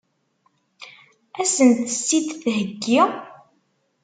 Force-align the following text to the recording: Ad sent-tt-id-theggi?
Ad 1.41 1.47
sent-tt-id-theggi? 1.55 3.01